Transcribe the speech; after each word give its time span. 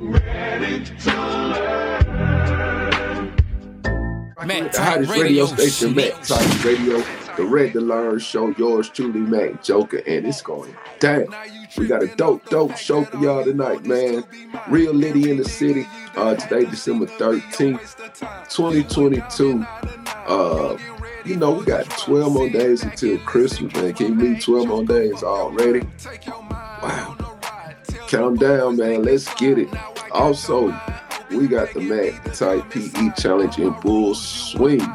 Mack 0.00 0.32
the 4.72 4.80
hottest 4.80 5.10
radio, 5.10 5.44
radio 5.44 5.46
station, 5.46 5.94
Tight 5.94 6.64
Radio, 6.64 7.02
the 7.36 7.44
Ready 7.44 7.72
to 7.72 7.80
Learn 7.80 8.20
show. 8.20 8.50
Yours 8.50 8.88
truly, 8.88 9.18
Mack 9.18 9.64
Joka, 9.64 10.06
and 10.08 10.24
it's 10.24 10.40
going 10.40 10.72
down. 11.00 11.26
We 11.76 11.88
got 11.88 12.04
a 12.04 12.06
dope, 12.14 12.48
dope 12.48 12.76
show 12.76 13.04
for 13.04 13.16
y'all 13.18 13.42
tonight, 13.44 13.84
man. 13.86 14.22
Real 14.68 14.94
Liddy 14.94 15.32
in 15.32 15.36
the 15.36 15.44
city. 15.44 15.84
Uh, 16.14 16.36
today, 16.36 16.64
December 16.70 17.06
13th, 17.06 17.96
2022. 18.48 19.64
Uh, 20.28 20.78
you 21.24 21.36
know, 21.36 21.50
we 21.50 21.64
got 21.64 21.84
12 21.90 22.32
more 22.32 22.48
days 22.48 22.84
until 22.84 23.18
Christmas, 23.18 23.74
man. 23.74 23.92
Can 23.94 24.06
you 24.10 24.14
believe 24.14 24.44
12 24.44 24.68
more 24.68 24.84
days 24.84 25.24
already? 25.24 25.84
Wow. 28.12 28.18
Count 28.20 28.40
down, 28.40 28.76
man. 28.76 29.02
Let's 29.02 29.32
get 29.34 29.58
it. 29.58 29.68
Also, 30.12 30.68
we 31.30 31.46
got 31.46 31.72
the 31.74 31.80
Mack 31.80 32.34
Tight 32.34 32.70
PE 32.70 33.12
Challenge 33.20 33.58
in 33.58 33.74
full 33.80 34.14
swing. 34.14 34.86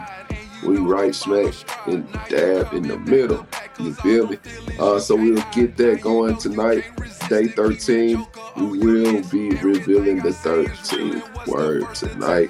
We 0.66 0.78
right 0.78 1.14
smack 1.14 1.54
and 1.88 2.12
dab 2.30 2.74
in 2.74 2.88
the 2.88 2.98
middle. 2.98 3.46
You 3.80 3.94
feel 3.96 4.28
me? 4.30 4.38
Uh, 4.80 4.98
so 4.98 5.16
we'll 5.16 5.44
get 5.52 5.76
that 5.78 6.02
going 6.02 6.38
tonight. 6.38 6.86
Day 7.28 7.48
13. 7.48 8.26
We 8.56 8.80
will 8.80 9.24
be 9.30 9.50
revealing 9.58 10.18
the 10.18 10.30
13th 10.30 11.48
word 11.48 11.94
tonight. 11.94 12.50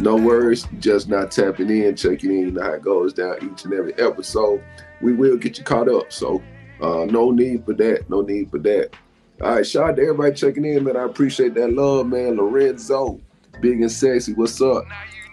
No 0.00 0.16
worries, 0.16 0.66
just 0.80 1.08
not 1.08 1.30
tapping 1.30 1.70
in, 1.70 1.94
checking 1.94 2.36
in. 2.36 2.56
How 2.56 2.72
it 2.72 2.82
goes 2.82 3.12
down 3.12 3.36
each 3.42 3.64
and 3.64 3.74
every 3.74 3.94
episode. 3.94 4.62
We 5.00 5.12
will 5.12 5.36
get 5.36 5.58
you 5.58 5.64
caught 5.64 5.88
up. 5.88 6.12
So 6.12 6.42
uh, 6.80 7.04
no 7.04 7.30
need 7.30 7.64
for 7.64 7.74
that. 7.74 8.10
No 8.10 8.22
need 8.22 8.50
for 8.50 8.58
that. 8.58 8.96
All 9.42 9.56
right, 9.56 9.66
shout 9.66 9.90
out 9.90 9.96
to 9.96 10.02
everybody 10.02 10.34
checking 10.34 10.64
in, 10.64 10.84
man. 10.84 10.96
I 10.96 11.02
appreciate 11.02 11.54
that 11.54 11.72
love, 11.72 12.06
man. 12.06 12.36
Lorenzo, 12.36 13.20
big 13.60 13.80
and 13.80 13.90
sexy. 13.90 14.34
What's 14.34 14.60
up? 14.62 14.84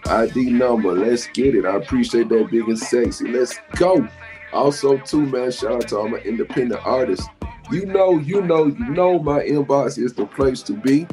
ID 0.06 0.50
number. 0.50 0.92
Let's 0.92 1.28
get 1.28 1.54
it. 1.54 1.64
I 1.64 1.76
appreciate 1.76 2.28
that 2.28 2.50
big 2.50 2.66
and 2.68 2.76
sexy. 2.76 3.28
Let's 3.28 3.60
go. 3.76 4.08
Also, 4.52 4.98
too, 4.98 5.26
man, 5.26 5.52
shout 5.52 5.72
out 5.74 5.88
to 5.88 5.98
all 5.98 6.08
my 6.08 6.18
independent 6.18 6.84
artists. 6.84 7.24
You 7.70 7.86
know, 7.86 8.18
you 8.18 8.40
know, 8.40 8.66
you 8.66 8.88
know 8.88 9.20
my 9.20 9.44
inbox 9.44 9.96
is 9.96 10.12
the 10.12 10.26
place 10.26 10.60
to 10.62 10.72
be. 10.72 11.06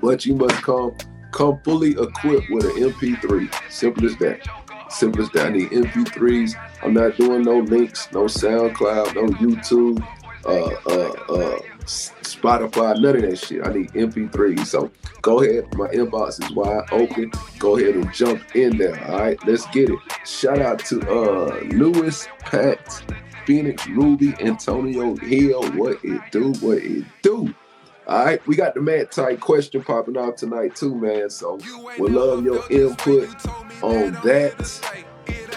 But 0.00 0.24
you 0.24 0.34
must 0.34 0.62
come 0.62 0.96
come 1.32 1.60
fully 1.62 1.90
equipped 1.90 2.48
with 2.48 2.64
an 2.64 2.90
MP3. 2.90 3.70
Simple 3.70 4.06
as 4.06 4.16
that. 4.16 4.40
Simple 4.88 5.20
as 5.20 5.30
that. 5.32 5.48
I 5.48 5.50
need 5.50 5.68
MP3s. 5.68 6.54
I'm 6.82 6.94
not 6.94 7.18
doing 7.18 7.42
no 7.42 7.58
links, 7.58 8.08
no 8.12 8.24
SoundCloud, 8.24 9.14
no 9.14 9.26
YouTube, 9.36 10.02
uh, 10.46 10.74
uh, 10.90 11.34
uh, 11.34 11.58
Spotify, 11.84 13.00
none 13.00 13.16
of 13.16 13.22
that 13.22 13.38
shit. 13.38 13.66
I 13.66 13.72
need 13.72 13.90
MP3. 13.92 14.64
So 14.66 14.90
go 15.20 15.42
ahead. 15.42 15.72
My 15.74 15.88
inbox 15.88 16.42
is 16.42 16.50
wide 16.52 16.84
open. 16.90 17.32
Go 17.58 17.76
ahead 17.76 17.94
and 17.94 18.12
jump 18.12 18.40
in 18.54 18.76
there. 18.78 19.02
All 19.08 19.20
right, 19.20 19.46
let's 19.46 19.66
get 19.66 19.90
it. 19.90 19.98
Shout 20.24 20.60
out 20.60 20.78
to 20.86 21.00
uh 21.08 21.60
Lewis, 21.70 22.28
Pat, 22.40 23.02
Phoenix, 23.46 23.86
Ruby, 23.88 24.34
Antonio 24.40 25.16
Hill. 25.16 25.70
What 25.72 25.98
it 26.04 26.22
do? 26.30 26.52
What 26.60 26.78
it 26.78 27.04
do? 27.22 27.54
All 28.06 28.24
right, 28.24 28.44
we 28.48 28.56
got 28.56 28.74
the 28.74 28.80
Mack 28.80 29.10
Tight 29.12 29.40
question 29.40 29.82
popping 29.82 30.16
off 30.16 30.36
tonight 30.36 30.74
too, 30.74 30.94
man. 30.94 31.30
So 31.30 31.58
we 31.98 32.08
love 32.08 32.44
your 32.44 32.64
input 32.70 33.28
on 33.82 34.12
that. 34.24 35.06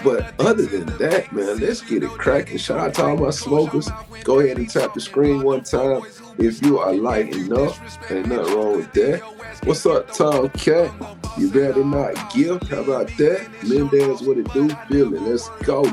But 0.06 0.40
other 0.40 0.66
than 0.66 0.86
that, 0.98 1.32
man, 1.32 1.58
let's 1.58 1.80
get 1.80 2.04
it 2.04 2.10
cracking. 2.10 2.58
Shout 2.58 2.78
out 2.78 2.94
to 2.94 3.04
all 3.06 3.16
my 3.16 3.30
smokers. 3.30 3.90
Go 4.22 4.38
ahead 4.38 4.56
and 4.56 4.70
tap 4.70 4.94
the 4.94 5.00
screen 5.00 5.42
one 5.42 5.64
time 5.64 6.02
if 6.38 6.64
you 6.64 6.78
are 6.78 6.92
light 6.92 7.34
enough. 7.34 7.76
Ain't 8.08 8.28
nothing 8.28 8.54
wrong 8.54 8.76
with 8.76 8.92
that. 8.92 9.20
What's 9.64 9.84
up, 9.84 10.12
Tom 10.12 10.50
Cat? 10.50 10.92
You 11.36 11.50
better 11.50 11.84
not 11.84 12.32
give. 12.32 12.62
How 12.68 12.82
about 12.82 13.08
that? 13.18 13.50
Mendez, 13.64 14.22
what 14.22 14.38
it 14.38 14.52
do? 14.52 14.68
Feeling. 14.88 15.24
Let's 15.24 15.48
go. 15.64 15.84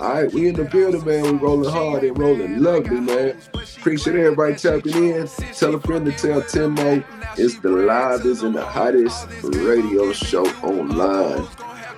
All 0.00 0.12
right, 0.12 0.32
we 0.32 0.48
in 0.48 0.56
the 0.56 0.64
building, 0.64 1.04
man. 1.04 1.22
We 1.22 1.38
rolling 1.38 1.70
hard 1.70 2.02
and 2.02 2.18
rolling 2.18 2.60
lovely, 2.60 2.98
man. 2.98 3.36
Appreciate 3.54 4.16
everybody 4.16 4.56
tapping 4.56 4.92
in. 4.92 5.28
Tell 5.28 5.76
a 5.76 5.80
friend 5.80 6.04
to 6.06 6.10
tell 6.10 6.42
Timo 6.42 7.04
it's 7.38 7.60
the 7.60 7.70
livest 7.70 8.42
and 8.42 8.56
the 8.56 8.66
hottest 8.66 9.28
radio 9.44 10.12
show 10.12 10.46
online 10.64 11.46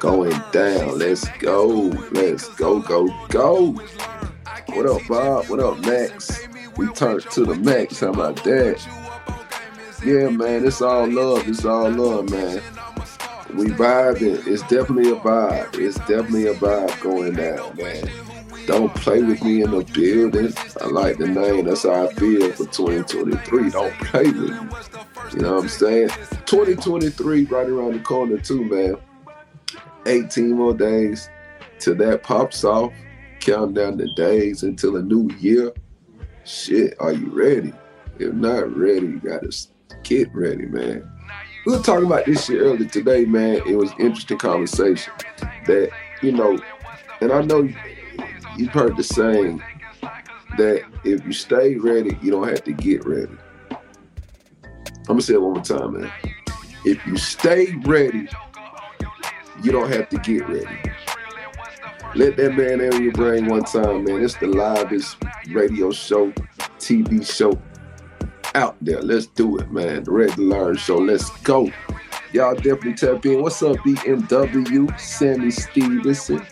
going 0.04 0.38
down. 0.52 0.98
Let's 0.98 1.26
go. 1.38 1.66
Let's 2.12 2.46
go, 2.56 2.80
go, 2.80 3.08
go. 3.28 3.72
What 4.68 4.84
up, 4.84 5.00
Bob? 5.08 5.48
What 5.48 5.60
up, 5.60 5.78
Max? 5.78 6.46
We 6.76 6.88
turned 6.88 7.22
to 7.30 7.46
the 7.46 7.54
max. 7.54 8.00
How 8.00 8.10
about 8.10 8.36
that? 8.44 8.86
Yeah, 10.04 10.28
man, 10.28 10.66
it's 10.66 10.82
all 10.82 11.10
love. 11.10 11.48
It's 11.48 11.64
all 11.64 11.88
love, 11.88 12.30
man. 12.30 12.60
We 13.54 13.68
vibing. 13.68 14.46
It's 14.46 14.60
definitely 14.62 15.10
a 15.10 15.16
vibe. 15.16 15.78
It's 15.78 15.96
definitely 16.00 16.48
a 16.48 16.54
vibe 16.54 17.00
going 17.00 17.36
down, 17.36 17.74
man. 17.74 18.06
Don't 18.66 18.94
play 18.96 19.22
with 19.22 19.42
me 19.42 19.62
in 19.62 19.70
the 19.70 19.84
building. 19.84 20.52
I 20.82 20.86
like 20.86 21.16
the 21.16 21.28
name. 21.28 21.64
That's 21.64 21.84
how 21.84 22.08
I 22.08 22.12
feel 22.12 22.52
for 22.52 22.66
2023. 22.66 23.70
Don't 23.70 23.94
play 24.00 24.24
with 24.24 24.36
me. 24.36 24.68
You 25.32 25.38
know 25.38 25.54
what 25.54 25.62
I'm 25.62 25.68
saying? 25.68 26.10
2023 26.44 27.44
right 27.46 27.68
around 27.70 27.94
the 27.94 28.00
corner 28.00 28.36
too, 28.36 28.64
man. 28.64 28.96
18 30.06 30.52
more 30.52 30.74
days 30.74 31.28
till 31.78 31.94
that 31.96 32.22
pops 32.22 32.64
off. 32.64 32.92
Count 33.40 33.74
down 33.74 33.96
the 33.96 34.08
days 34.14 34.62
until 34.62 34.96
a 34.96 35.02
new 35.02 35.30
year. 35.38 35.72
Shit, 36.44 36.94
are 37.00 37.12
you 37.12 37.28
ready? 37.28 37.72
If 38.18 38.32
not 38.34 38.74
ready, 38.76 39.06
you 39.06 39.20
gotta 39.20 39.50
get 40.02 40.34
ready, 40.34 40.66
man. 40.66 41.10
We 41.66 41.72
were 41.72 41.82
talking 41.82 42.06
about 42.06 42.26
this 42.26 42.44
shit 42.44 42.60
earlier 42.60 42.88
today, 42.88 43.24
man. 43.24 43.62
It 43.66 43.76
was 43.76 43.90
interesting 43.98 44.38
conversation 44.38 45.12
that, 45.66 45.90
you 46.22 46.32
know, 46.32 46.58
and 47.20 47.32
I 47.32 47.42
know 47.42 47.68
you've 48.56 48.70
heard 48.70 48.96
the 48.96 49.02
saying 49.02 49.62
that 50.58 50.84
if 51.04 51.24
you 51.24 51.32
stay 51.32 51.76
ready, 51.76 52.18
you 52.22 52.30
don't 52.30 52.48
have 52.48 52.64
to 52.64 52.72
get 52.72 53.04
ready. 53.06 53.32
I'm 53.70 55.18
gonna 55.18 55.22
say 55.22 55.34
it 55.34 55.42
one 55.42 55.54
more 55.54 55.62
time, 55.62 56.00
man. 56.00 56.12
If 56.84 57.04
you 57.06 57.16
stay 57.16 57.74
ready, 57.84 58.28
you 59.64 59.72
don't 59.72 59.90
have 59.90 60.08
to 60.10 60.18
get 60.18 60.46
ready. 60.46 60.78
Let 62.14 62.36
that 62.36 62.54
man 62.54 62.80
in 62.80 63.02
your 63.02 63.12
brain 63.12 63.46
one 63.46 63.64
time, 63.64 64.04
man. 64.04 64.22
It's 64.22 64.36
the 64.36 64.46
livest 64.46 65.16
radio 65.48 65.90
show, 65.90 66.32
TV 66.78 67.26
show 67.26 67.60
out 68.54 68.76
there. 68.82 69.00
Let's 69.00 69.26
do 69.26 69.58
it, 69.58 69.72
man. 69.72 70.04
The 70.04 70.12
Red 70.12 70.38
Learn 70.38 70.76
show. 70.76 70.98
Let's 70.98 71.30
go. 71.40 71.72
Y'all 72.32 72.54
definitely 72.54 72.94
tap 72.94 73.24
in. 73.24 73.42
What's 73.42 73.62
up, 73.62 73.76
BMW? 73.78 75.00
Sammy 75.00 75.50
Stevenson, 75.50 76.46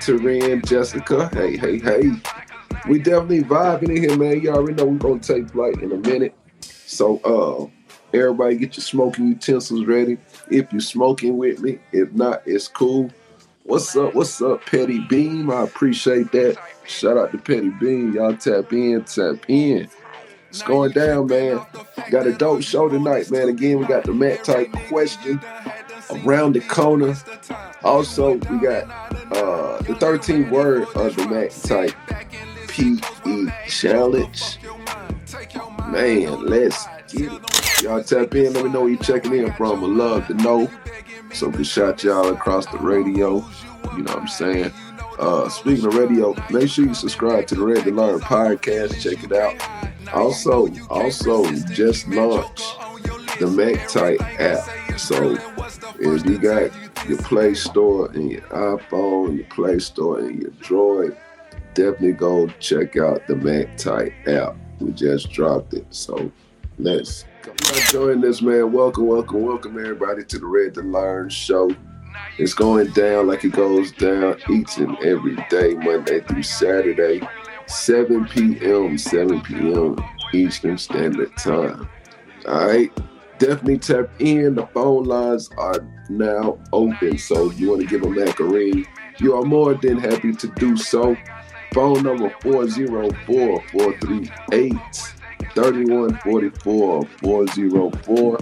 Terran, 0.00 0.62
Jessica. 0.62 1.28
Hey, 1.32 1.56
hey, 1.56 1.78
hey. 1.78 2.10
We 2.88 2.98
definitely 2.98 3.42
vibing 3.42 3.90
in 3.90 3.96
here, 3.96 4.16
man. 4.16 4.40
You 4.40 4.50
all 4.50 4.58
already 4.58 4.74
know 4.74 4.86
we're 4.86 4.98
gonna 4.98 5.20
take 5.20 5.50
flight 5.50 5.82
in 5.82 5.92
a 5.92 5.98
minute. 5.98 6.34
So 6.62 7.18
uh 7.18 7.79
everybody 8.12 8.56
get 8.56 8.76
your 8.76 8.84
smoking 8.84 9.28
utensils 9.28 9.84
ready. 9.86 10.18
If 10.50 10.72
you're 10.72 10.80
smoking 10.80 11.36
with 11.36 11.60
me, 11.60 11.78
if 11.92 12.12
not, 12.12 12.42
it's 12.46 12.68
cool. 12.68 13.10
What's 13.64 13.94
up? 13.96 14.14
What's 14.14 14.40
up, 14.42 14.64
Petty 14.66 14.98
Beam? 15.00 15.50
I 15.50 15.62
appreciate 15.62 16.32
that. 16.32 16.58
Shout 16.86 17.16
out 17.16 17.30
to 17.32 17.38
Petty 17.38 17.70
Beam. 17.70 18.12
Y'all 18.12 18.36
tap 18.36 18.72
in, 18.72 19.04
tap 19.04 19.48
in. 19.48 19.88
It's 20.48 20.62
going 20.62 20.90
down, 20.90 21.28
man. 21.28 21.60
Got 22.10 22.26
a 22.26 22.32
dope 22.32 22.62
show 22.62 22.88
tonight, 22.88 23.30
man. 23.30 23.48
Again, 23.48 23.78
we 23.78 23.86
got 23.86 24.02
the 24.02 24.12
Mack 24.12 24.42
Tight 24.42 24.72
question 24.88 25.40
around 26.10 26.54
the 26.54 26.60
corner. 26.60 27.14
Also, 27.84 28.32
we 28.32 28.58
got 28.58 28.90
uh, 29.30 29.78
the 29.82 29.94
13th 29.94 30.50
word 30.50 30.88
of 30.96 31.14
the 31.14 31.28
Mack 31.28 31.50
Tight 31.62 31.94
PE 32.66 33.68
Challenge. 33.68 34.58
Man, 35.88 36.44
let's 36.46 36.84
get 37.12 37.32
it. 37.32 37.59
Y'all 37.82 38.02
tap 38.02 38.34
in. 38.34 38.52
Let 38.52 38.64
me 38.64 38.70
know 38.70 38.82
where 38.82 38.90
you 38.90 38.98
checking 38.98 39.34
in 39.34 39.52
from. 39.54 39.80
Would 39.80 39.90
love 39.90 40.26
to 40.26 40.34
know. 40.34 40.68
So 41.32 41.50
can 41.50 41.64
shout 41.64 42.04
y'all 42.04 42.28
across 42.28 42.66
the 42.66 42.76
radio. 42.76 43.36
You 43.96 44.02
know 44.02 44.12
what 44.12 44.18
I'm 44.18 44.28
saying? 44.28 44.72
Uh, 45.18 45.48
speaking 45.48 45.86
of 45.86 45.94
radio, 45.94 46.34
make 46.50 46.68
sure 46.68 46.84
you 46.84 46.94
subscribe 46.94 47.46
to 47.46 47.54
the 47.54 47.62
Ready 47.62 47.82
to 47.84 47.90
Learn 47.90 48.20
podcast. 48.20 49.00
Check 49.00 49.24
it 49.24 49.32
out. 49.32 49.56
Also, 50.12 50.68
also 50.88 51.50
just 51.72 52.06
launched 52.08 52.78
the 53.38 53.46
MackTight 53.46 54.20
app. 54.38 54.98
So 54.98 55.38
if 55.98 56.26
you 56.26 56.38
got 56.38 56.70
your 57.08 57.18
Play 57.18 57.54
Store 57.54 58.10
and 58.10 58.30
your 58.30 58.42
iPhone, 58.42 59.36
your 59.36 59.46
Play 59.46 59.78
Store 59.78 60.18
and 60.18 60.42
your 60.42 60.50
Droid, 60.52 61.16
definitely 61.72 62.12
go 62.12 62.48
check 62.58 62.98
out 62.98 63.26
the 63.26 63.34
MackTight 63.34 64.28
app. 64.28 64.56
We 64.80 64.92
just 64.92 65.30
dropped 65.30 65.72
it. 65.72 65.86
So 65.90 66.30
let's 66.82 67.24
come 67.42 67.56
Join 67.90 68.20
this, 68.20 68.40
man. 68.42 68.72
Welcome, 68.72 69.06
welcome, 69.06 69.42
welcome, 69.42 69.78
everybody, 69.78 70.24
to 70.24 70.38
the 70.38 70.46
Ready 70.46 70.70
to 70.72 70.82
Learn 70.82 71.28
show. 71.28 71.70
It's 72.38 72.54
going 72.54 72.90
down 72.92 73.26
like 73.26 73.44
it 73.44 73.52
goes 73.52 73.92
down 73.92 74.38
each 74.50 74.78
and 74.78 74.96
every 74.98 75.36
day, 75.48 75.74
Monday 75.74 76.20
through 76.20 76.42
Saturday, 76.42 77.20
7 77.66 78.26
p.m., 78.26 78.96
7 78.96 79.40
p.m. 79.42 79.96
Eastern 80.32 80.78
Standard 80.78 81.36
Time. 81.36 81.88
All 82.46 82.66
right. 82.66 82.90
definitely 83.38 83.78
tap 83.78 84.10
in. 84.18 84.54
The 84.54 84.66
phone 84.68 85.04
lines 85.04 85.50
are 85.58 85.86
now 86.08 86.58
open. 86.72 87.18
So 87.18 87.50
if 87.50 87.60
you 87.60 87.70
want 87.70 87.82
to 87.82 87.86
give 87.86 88.02
a 88.02 88.44
ring, 88.44 88.86
you 89.18 89.36
are 89.36 89.44
more 89.44 89.74
than 89.74 89.98
happy 89.98 90.32
to 90.32 90.48
do 90.56 90.76
so. 90.76 91.16
Phone 91.74 92.02
number 92.02 92.30
404 92.40 93.62
438 93.70 95.19
3144 95.54 97.04
404 97.04 98.38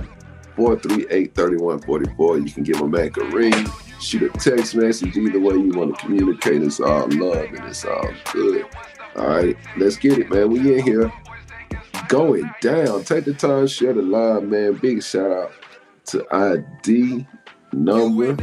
438 0.57 1.35
3144. 1.35 2.39
You 2.39 2.51
can 2.51 2.63
give 2.63 2.81
a 2.81 2.89
Mack 2.89 3.17
a 3.17 3.25
ring, 3.25 3.55
shoot 4.01 4.23
a 4.23 4.29
text 4.39 4.75
message. 4.75 5.17
Either 5.17 5.41
way 5.41 5.55
you 5.55 5.71
want 5.71 5.97
to 5.97 6.05
communicate, 6.05 6.63
it's 6.63 6.81
all 6.81 7.09
love 7.11 7.47
and 7.47 7.65
it's 7.65 7.85
all 7.85 8.11
good. 8.33 8.67
All 9.17 9.29
right, 9.29 9.57
let's 9.77 9.97
get 9.97 10.19
it, 10.19 10.31
man. 10.31 10.51
We 10.51 10.79
in 10.79 10.85
here 10.85 11.13
going 12.09 12.51
down. 12.61 13.05
Take 13.05 13.25
the 13.25 13.35
time, 13.35 13.67
share 13.67 13.93
the 13.93 14.03
live, 14.03 14.45
man. 14.45 14.75
Big 14.75 15.03
shout 15.03 15.31
out 15.31 15.53
to 16.07 16.25
ID 16.33 17.27
number 17.73 18.37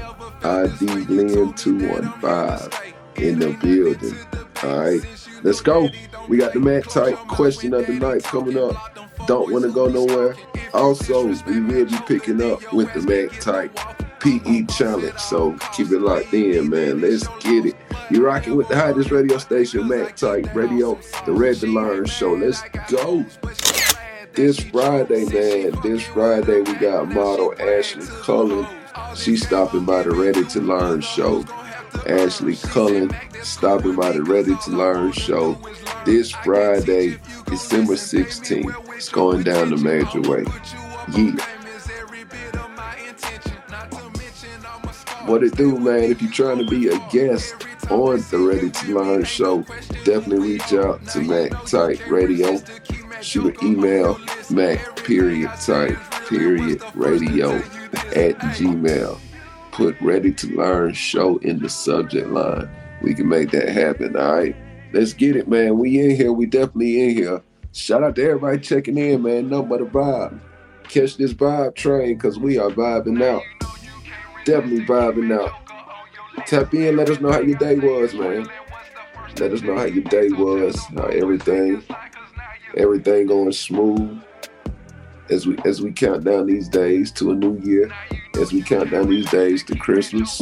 ID 0.44 1.06
Glenn 1.06 1.54
215 1.54 3.24
in 3.24 3.40
the 3.40 3.52
building. 3.62 4.44
All 4.65 4.79
right, 4.79 5.01
let's 5.44 5.62
go. 5.62 5.89
We 6.27 6.38
got 6.38 6.53
the 6.53 6.59
Mack 6.59 6.85
Tight 6.85 7.15
question 7.27 7.73
of 7.73 7.85
the 7.85 7.94
night 7.94 8.23
coming 8.23 8.57
up. 8.57 8.97
Don't 9.27 9.51
want 9.51 9.63
to 9.63 9.71
go 9.71 9.88
nowhere. 9.88 10.35
Also, 10.73 11.27
we 11.27 11.62
will 11.62 11.85
be 11.85 11.97
picking 12.07 12.41
up 12.41 12.73
with 12.73 12.91
the 12.94 13.01
Mack 13.01 13.39
Tight 13.39 13.75
PE 14.19 14.65
challenge. 14.65 15.19
So 15.19 15.56
keep 15.73 15.91
it 15.91 16.01
locked 16.01 16.33
in, 16.33 16.69
man. 16.69 17.01
Let's 17.01 17.27
get 17.39 17.67
it. 17.67 17.75
You're 18.09 18.23
rocking 18.23 18.56
with 18.56 18.67
the 18.67 18.75
hottest 18.75 19.12
radio 19.12 19.38
station, 19.38 19.88
Mack 19.88 20.15
Tight 20.15 20.53
Radio, 20.56 21.00
the 21.25 21.31
Ready 21.31 21.59
to 21.59 21.68
Learn 21.68 22.06
Show. 22.06 22.33
Let's 22.33 22.61
go. 22.89 23.23
This 24.33 24.59
Friday, 24.59 25.25
man, 25.25 25.79
this 25.81 26.03
Friday 26.07 26.61
we 26.61 26.73
got 26.73 27.07
model 27.09 27.53
Ashley 27.59 28.06
Cullen. 28.23 28.68
She's 29.15 29.45
stopping 29.45 29.85
by 29.85 30.03
the 30.03 30.11
Ready 30.11 30.44
to 30.44 30.59
Learn 30.59 31.01
show. 31.01 31.45
Ashley 32.07 32.56
Cullen 32.56 33.09
stopping 33.44 33.95
by 33.95 34.12
the 34.12 34.24
Ready 34.24 34.56
to 34.65 34.71
Learn 34.71 35.12
show 35.12 35.57
this 36.06 36.31
Friday, 36.31 37.18
December 37.47 37.94
16th. 37.94 38.95
It's 38.95 39.09
going 39.09 39.44
down 39.44 39.69
the 39.69 39.77
major 39.77 40.21
way. 40.21 40.45
Yeah. 41.13 41.36
What 45.25 45.44
it 45.44 45.56
do, 45.56 45.80
man? 45.80 46.03
If 46.03 46.21
you're 46.21 46.31
trying 46.31 46.59
to 46.59 46.65
be 46.65 46.89
a 46.89 47.00
guest 47.09 47.56
on 47.89 48.18
the 48.30 48.38
Ready 48.38 48.69
to 48.69 49.00
Learn 49.00 49.24
show, 49.24 49.63
definitely 50.03 50.53
reach 50.53 50.74
out 50.74 51.06
to 51.07 51.21
Mack 51.21 51.65
Tight 51.65 52.07
Radio. 52.09 52.59
Shoot 53.21 53.59
an 53.62 53.68
email, 53.68 54.19
Mack 54.51 54.95
period 54.97 55.50
tight 55.59 55.97
period 56.27 56.81
radio 56.94 57.56
at 57.56 58.38
Gmail. 58.56 59.19
Put 59.75 60.00
Ready 60.01 60.31
to 60.33 60.56
Learn 60.56 60.94
show 60.94 61.38
in 61.38 61.60
the 61.60 61.69
subject 61.69 62.27
line. 62.27 62.69
We 63.01 63.13
can 63.13 63.27
make 63.27 63.51
that 63.51 63.69
happen, 63.69 64.16
all 64.16 64.36
right? 64.36 64.56
Let's 64.94 65.13
get 65.13 65.36
it, 65.36 65.48
man. 65.48 65.77
We 65.77 66.00
in 66.00 66.16
here. 66.16 66.31
We 66.31 66.45
definitely 66.45 67.04
in 67.04 67.16
here. 67.16 67.44
Shout 67.74 68.04
out 68.04 68.16
to 68.16 68.24
everybody 68.24 68.60
checking 68.60 68.98
in, 68.98 69.22
man. 69.24 69.50
No 69.50 69.62
but 69.62 69.81
a 69.81 69.86
vibe. 69.86 70.39
Catch 70.83 71.18
this 71.18 71.33
vibe 71.33 71.75
train 71.75 72.16
because 72.16 72.39
we 72.39 72.57
are 72.57 72.69
vibing 72.69 73.22
out 73.24 73.44
definitely 74.45 74.86
vibing 74.86 75.38
out. 75.38 75.51
Tap 76.45 76.74
in, 76.74 76.95
let 76.95 77.10
us 77.10 77.19
know 77.19 77.31
how 77.31 77.39
your 77.39 77.57
day 77.57 77.75
was, 77.75 78.13
man. 78.13 78.48
Let 79.38 79.51
us 79.51 79.62
know 79.63 79.75
how 79.75 79.86
your 79.86 80.04
day 80.04 80.30
was, 80.30 80.78
how 80.95 81.07
everything, 81.07 81.83
everything 82.78 83.28
going 83.28 83.51
smooth. 83.51 84.21
As 85.30 85.48
we 85.48 85.57
as 85.66 85.81
we 85.81 85.92
count 85.92 86.24
down 86.24 86.45
these 86.45 86.69
days 86.69 87.12
to 87.13 87.31
a 87.31 87.36
new 87.36 87.60
year, 87.62 87.92
as 88.39 88.54
we 88.54 88.62
count 88.62 88.92
down 88.92 89.10
these 89.10 89.30
days 89.31 89.63
to 89.63 89.75
Christmas. 89.75 90.42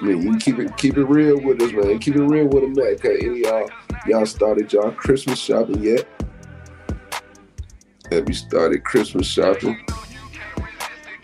I 0.00 0.04
mean, 0.04 0.22
you 0.22 0.38
keep 0.38 0.58
it 0.58 0.76
keep 0.76 0.96
it 0.98 1.04
real 1.04 1.40
with 1.40 1.60
us, 1.62 1.72
man. 1.72 1.98
Keep 1.98 2.16
it 2.16 2.22
real 2.22 2.46
with 2.46 2.62
them, 2.62 2.74
man. 2.74 2.96
Any 3.04 3.40
y'all 3.42 3.68
y'all 4.06 4.26
started 4.26 4.72
y'all 4.72 4.92
Christmas 4.92 5.38
shopping 5.38 5.82
yet? 5.82 6.06
Have 8.12 8.28
you 8.28 8.34
started 8.34 8.84
Christmas 8.84 9.26
shopping? 9.26 9.84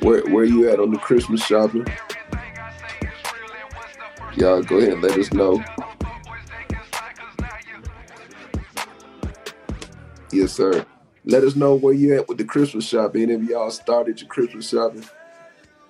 Where 0.01 0.25
where 0.31 0.45
you 0.45 0.69
at 0.69 0.81
on 0.81 0.91
the 0.91 0.99
Christmas 0.99 1.45
shopping? 1.45 1.87
Y'all 4.37 4.63
go 4.63 4.79
ahead 4.79 4.95
and 4.95 5.03
let 5.03 5.17
us 5.19 5.33
know. 5.33 5.63
Yes, 10.33 10.53
sir. 10.53 10.87
Let 11.25 11.45
us 11.45 11.55
know 11.55 11.75
where 11.75 11.95
you 11.95 12.19
at 12.19 12.29
with 12.29 12.39
the 12.39 12.45
Christmas 12.45 12.87
shopping. 12.87 13.31
If 13.31 13.43
y'all 13.43 13.71
started 13.71 14.21
your 14.21 14.29
Christmas 14.29 14.69
shopping, 14.69 15.05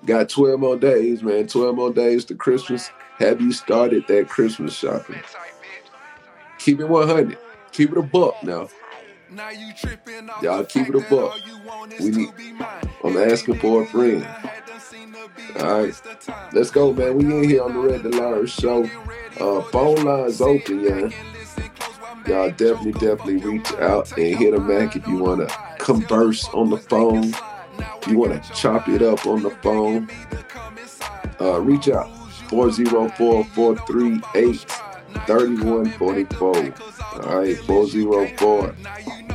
got 0.05 0.29
12 0.29 0.61
more 0.61 0.77
days, 0.77 1.23
man. 1.23 1.47
12 1.47 1.75
more 1.75 1.93
days 1.93 2.25
to 2.27 2.35
Christmas. 2.35 2.91
Have 3.19 3.41
you 3.41 3.53
started 3.53 4.05
that 4.09 4.29
Christmas 4.29 4.75
shopping? 4.75 5.21
Keep 6.59 6.81
it 6.81 6.89
100. 6.89 7.39
Keep 7.71 7.93
it 7.93 7.99
a 7.99 8.03
buck 8.03 8.43
now. 8.43 8.69
Y'all 10.43 10.65
keep 10.65 10.89
it 10.89 10.95
a 10.95 11.01
buck. 11.09 11.39
We 12.01 12.11
need. 12.11 12.29
I'm 13.03 13.17
asking 13.17 13.59
for 13.61 13.83
a 13.83 13.87
friend. 13.87 14.27
All 15.59 15.85
right, 15.85 16.03
let's 16.53 16.71
go, 16.71 16.93
man. 16.93 17.17
We 17.17 17.25
in 17.25 17.49
here 17.49 17.63
on 17.63 17.75
the 17.75 17.81
Red 17.81 18.05
Learn 18.05 18.47
show. 18.47 18.85
Uh, 19.41 19.63
phone 19.63 20.05
lines 20.05 20.41
open, 20.41 20.81
yeah. 20.81 21.32
Y'all 22.27 22.51
definitely, 22.51 22.93
definitely 22.93 23.37
reach 23.39 23.73
out 23.75 24.17
and 24.17 24.37
hit 24.37 24.55
a 24.55 24.61
Mack 24.61 24.97
if 24.97 25.07
you 25.07 25.19
want 25.19 25.49
to 25.49 25.55
converse 25.79 26.49
on 26.49 26.71
the 26.71 26.79
phone. 26.79 27.35
You 28.07 28.19
want 28.19 28.43
to 28.43 28.53
chop 28.53 28.89
it 28.89 29.03
up 29.03 29.27
on 29.27 29.43
the 29.43 29.51
phone. 29.51 30.09
Uh, 31.41 31.61
reach 31.61 31.89
out 31.89 32.09
404 32.49 33.45
438 33.45 34.67
3144. 35.27 36.75
All 37.13 37.39
right, 37.39 37.59
404 37.59 38.75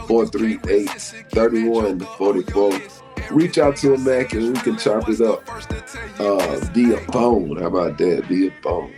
438 0.08 0.90
3144. 1.32 2.82
Reach 3.32 3.58
out 3.58 3.76
to 3.78 3.94
a 3.94 3.98
Mack 3.98 4.34
and 4.34 4.54
we 4.54 4.60
can 4.62 4.78
chop 4.78 5.10
it 5.10 5.20
up 5.20 5.44
uh, 6.20 6.58
via 6.72 6.98
phone. 7.12 7.58
How 7.58 7.68
about 7.68 7.98
that? 7.98 8.26
Via 8.26 8.52
phone. 8.62 8.94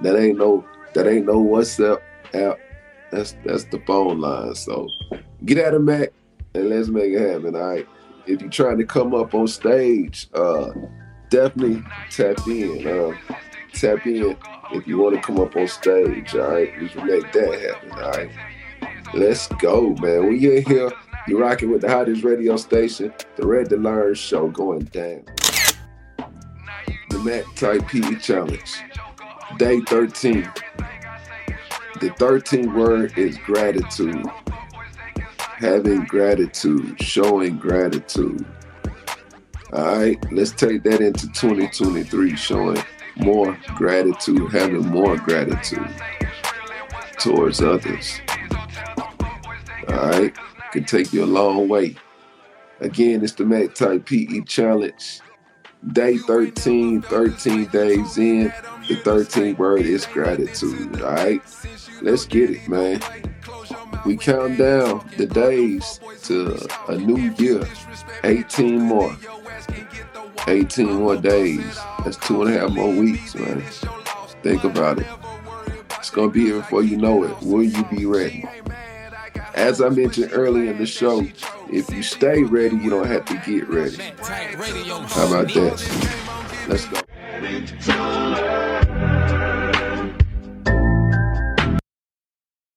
That 0.00 0.16
ain't 0.16 0.38
no 0.38 0.64
that 0.94 1.06
ain't 1.06 1.26
no 1.26 1.42
WhatsApp 1.44 2.00
app. 2.32 2.58
That's 3.10 3.36
that's 3.44 3.64
the 3.64 3.80
phone 3.86 4.20
line. 4.20 4.54
So 4.54 4.88
get 5.44 5.64
out 5.64 5.74
of 5.74 5.82
Mack 5.82 6.12
and 6.54 6.68
let's 6.68 6.88
make 6.88 7.12
it 7.12 7.32
happen. 7.32 7.56
All 7.56 7.62
right. 7.62 7.88
If 8.26 8.40
you're 8.40 8.50
trying 8.50 8.78
to 8.78 8.84
come 8.84 9.14
up 9.14 9.34
on 9.34 9.48
stage, 9.48 10.28
uh, 10.34 10.70
definitely 11.30 11.82
tap 12.10 12.46
in. 12.46 12.86
Uh, 12.86 13.16
tap 13.72 14.06
in 14.06 14.36
if 14.72 14.86
you 14.86 14.98
want 14.98 15.16
to 15.16 15.22
come 15.22 15.40
up 15.40 15.56
on 15.56 15.66
stage. 15.66 16.34
All 16.34 16.50
right, 16.50 16.80
we 16.80 16.88
can 16.88 17.06
make 17.06 17.32
that 17.32 17.60
happen. 17.60 17.90
All 17.92 18.10
right. 18.10 18.30
Let's 19.14 19.48
go, 19.48 19.94
man. 20.00 20.28
We 20.28 20.58
in 20.58 20.64
here. 20.64 20.90
You're 21.26 21.40
rocking 21.40 21.70
with 21.70 21.82
the 21.82 21.88
hottest 21.88 22.24
radio 22.24 22.56
station, 22.56 23.12
the 23.36 23.46
Ready 23.46 23.68
to 23.70 23.76
Learn 23.76 24.14
show 24.14 24.48
going 24.48 24.84
down. 24.86 25.24
The 27.10 27.18
Mack 27.18 27.44
Tight 27.56 27.86
PE 27.88 28.16
Challenge, 28.16 28.82
day 29.58 29.80
13. 29.80 30.50
The 32.00 32.08
13th 32.10 32.74
word 32.74 33.18
is 33.18 33.36
gratitude. 33.38 34.24
Having 35.36 36.06
gratitude, 36.06 37.00
showing 37.02 37.58
gratitude. 37.58 38.46
All 39.72 39.98
right, 39.98 40.32
let's 40.32 40.50
take 40.50 40.82
that 40.84 41.02
into 41.02 41.30
2023, 41.32 42.36
showing 42.36 42.82
more 43.16 43.58
gratitude, 43.76 44.50
having 44.50 44.86
more 44.86 45.16
gratitude 45.18 45.88
towards 47.18 47.60
others. 47.60 48.20
All 49.88 49.96
right, 49.96 50.34
can 50.72 50.84
take 50.84 51.12
you 51.12 51.24
a 51.24 51.26
long 51.26 51.68
way. 51.68 51.96
Again, 52.80 53.22
it's 53.22 53.34
the 53.34 53.44
Mack 53.44 53.74
Tight 53.74 54.06
PE 54.06 54.40
Challenge. 54.46 55.20
Day 55.92 56.16
13, 56.18 57.02
13 57.02 57.66
days 57.66 58.18
in. 58.18 58.52
The 58.88 58.96
13th 58.96 59.58
word 59.58 59.82
is 59.82 60.06
gratitude. 60.06 61.00
All 61.02 61.12
right, 61.12 61.42
let's 62.00 62.24
get 62.24 62.50
it, 62.50 62.68
man. 62.68 63.00
We 64.06 64.16
count 64.16 64.58
down 64.58 65.08
the 65.16 65.26
days 65.26 66.00
to 66.24 66.58
a 66.88 66.96
new 66.96 67.32
year. 67.38 67.62
18 68.24 68.80
more. 68.80 69.16
18 70.46 70.94
more 70.94 71.16
days. 71.16 71.78
That's 72.04 72.16
two 72.16 72.42
and 72.42 72.54
a 72.54 72.58
half 72.58 72.70
more 72.70 72.90
weeks, 72.90 73.34
man. 73.34 73.62
Think 74.42 74.64
about 74.64 74.98
it. 74.98 75.06
It's 75.98 76.10
gonna 76.10 76.30
be 76.30 76.46
here 76.46 76.56
before 76.56 76.82
you 76.82 76.96
know 76.96 77.24
it. 77.24 77.40
Will 77.42 77.62
you 77.62 77.84
be 77.84 78.06
ready? 78.06 78.46
As 79.54 79.82
I 79.82 79.90
mentioned 79.90 80.30
earlier 80.32 80.70
in 80.70 80.78
the 80.78 80.86
show, 80.86 81.26
if 81.70 81.90
you 81.92 82.02
stay 82.02 82.42
ready, 82.42 82.76
you 82.76 82.88
don't 82.88 83.06
have 83.06 83.26
to 83.26 83.34
get 83.44 83.68
ready. 83.68 83.96
How 83.96 85.28
about 85.28 85.52
that? 85.52 85.76
Let's 86.68 86.86
go. 86.86 87.00